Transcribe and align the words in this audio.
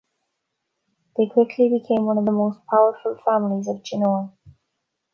They 1.15 1.27
quickly 1.27 1.69
became 1.69 2.05
one 2.07 2.17
of 2.17 2.25
the 2.25 2.31
most 2.31 2.57
powerful 2.71 3.19
families 3.23 3.67
of 3.67 3.83
Genoa. 3.83 4.33